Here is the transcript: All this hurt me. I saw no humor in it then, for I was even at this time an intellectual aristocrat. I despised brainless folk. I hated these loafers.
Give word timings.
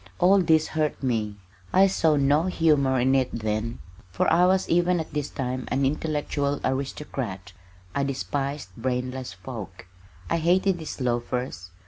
All 0.17 0.39
this 0.41 0.69
hurt 0.69 1.03
me. 1.03 1.35
I 1.71 1.85
saw 1.85 2.15
no 2.15 2.45
humor 2.47 2.99
in 2.99 3.13
it 3.13 3.29
then, 3.31 3.77
for 4.09 4.27
I 4.33 4.47
was 4.47 4.67
even 4.67 4.99
at 4.99 5.13
this 5.13 5.29
time 5.29 5.65
an 5.67 5.85
intellectual 5.85 6.59
aristocrat. 6.65 7.53
I 7.93 8.03
despised 8.03 8.69
brainless 8.75 9.33
folk. 9.33 9.85
I 10.27 10.37
hated 10.37 10.79
these 10.79 10.99
loafers. 10.99 11.69